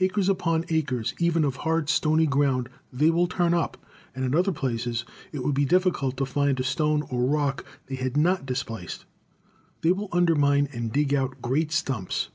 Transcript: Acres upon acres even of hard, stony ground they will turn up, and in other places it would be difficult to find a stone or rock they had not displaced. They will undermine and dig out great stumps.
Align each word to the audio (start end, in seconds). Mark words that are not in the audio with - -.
Acres 0.00 0.28
upon 0.28 0.64
acres 0.70 1.14
even 1.20 1.44
of 1.44 1.54
hard, 1.58 1.88
stony 1.88 2.26
ground 2.26 2.68
they 2.92 3.10
will 3.12 3.28
turn 3.28 3.54
up, 3.54 3.76
and 4.12 4.24
in 4.24 4.34
other 4.34 4.50
places 4.50 5.04
it 5.30 5.44
would 5.44 5.54
be 5.54 5.64
difficult 5.64 6.16
to 6.16 6.26
find 6.26 6.58
a 6.58 6.64
stone 6.64 7.02
or 7.10 7.22
rock 7.26 7.64
they 7.86 7.94
had 7.94 8.16
not 8.16 8.44
displaced. 8.44 9.04
They 9.82 9.92
will 9.92 10.08
undermine 10.10 10.66
and 10.72 10.92
dig 10.92 11.14
out 11.14 11.40
great 11.40 11.70
stumps. 11.70 12.30